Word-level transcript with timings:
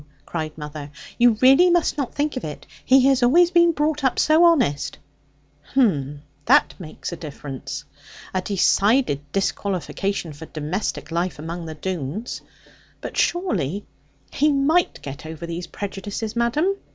cried 0.25 0.57
mother: 0.57 0.89
'you 1.19 1.37
really 1.43 1.69
must 1.69 1.95
not 1.95 2.11
think 2.15 2.35
of 2.35 2.43
it. 2.43 2.65
He 2.83 3.05
has 3.05 3.21
always 3.21 3.51
been 3.51 3.71
brought 3.71 4.03
up 4.03 4.17
so 4.17 4.45
honest' 4.45 4.97
'Hem! 5.75 6.23
that 6.45 6.73
makes 6.79 7.11
a 7.11 7.15
difference. 7.15 7.83
A 8.33 8.41
decided 8.41 9.21
disqualification 9.31 10.33
for 10.33 10.47
domestic 10.47 11.11
life 11.11 11.37
among 11.37 11.67
the 11.67 11.75
Doones. 11.75 12.41
But, 12.99 13.15
surely, 13.15 13.85
he 14.33 14.51
might 14.51 15.03
get 15.03 15.23
over 15.27 15.45
those 15.45 15.67
prejudices, 15.67 16.35
madam?' 16.35 16.77